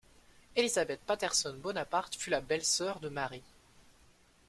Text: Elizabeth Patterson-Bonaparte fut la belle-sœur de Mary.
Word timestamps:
Elizabeth 0.55 1.01
Patterson-Bonaparte 1.01 2.15
fut 2.15 2.31
la 2.31 2.41
belle-sœur 2.41 3.01
de 3.01 3.09
Mary. 3.09 3.43